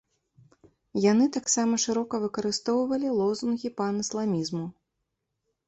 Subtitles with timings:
[1.11, 4.65] Яны таксама шырока выкарыстоўвалі лозунгі панісламізму.